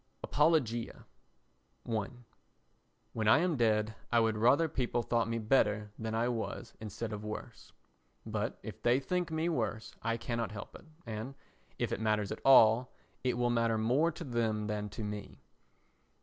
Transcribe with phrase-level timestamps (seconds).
[0.23, 1.05] Apologia
[1.87, 2.07] i
[3.13, 7.13] When I am dead I would rather people thought me better than I was instead
[7.13, 7.71] of worse;
[8.25, 11.35] but if they think me worse, I cannot help it and,
[11.77, 12.91] if it matters at all,
[13.23, 15.37] it will matter more to them than to me.